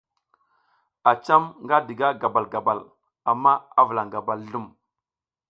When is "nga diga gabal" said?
1.63-2.45